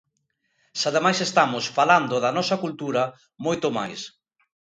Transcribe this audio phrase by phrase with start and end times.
[0.79, 3.03] Se ademais estamos falando da nosa cultura,
[3.45, 3.99] moito máis.